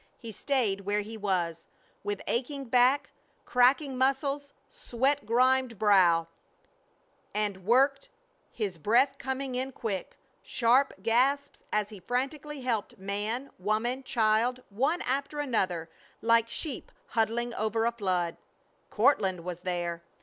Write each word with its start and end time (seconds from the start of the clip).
He 0.17 0.31
stayed 0.31 0.81
where 0.81 1.01
he 1.01 1.15
was, 1.15 1.67
with 2.03 2.23
aching 2.25 2.65
back, 2.65 3.11
cracking 3.45 3.99
muscles, 3.99 4.51
sweat 4.67 5.27
grimed 5.27 5.77
brow, 5.77 6.27
and 7.35 7.65
worked, 7.65 8.09
his 8.51 8.79
breath 8.79 9.19
coming 9.19 9.53
in 9.53 9.71
quick, 9.71 10.17
sharp 10.41 10.95
gasps 11.03 11.63
as 11.71 11.89
he 11.89 11.99
frantically 11.99 12.61
helped 12.61 12.97
man, 12.97 13.51
woman, 13.59 14.01
child, 14.01 14.63
one 14.71 15.03
after 15.03 15.39
another, 15.39 15.87
like 16.19 16.49
sheep 16.49 16.91
huddling 17.09 17.53
over 17.53 17.85
a 17.85 17.91
flood. 17.91 18.37
Courtland 18.89 19.41
was 19.43 19.61
there. 19.61 20.01